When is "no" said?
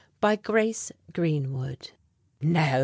2.41-2.79